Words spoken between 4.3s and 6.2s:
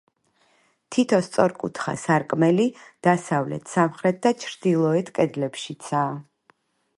ჩრდილოეთ კედლებშიცაა.